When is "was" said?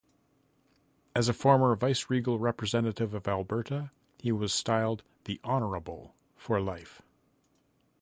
4.31-4.51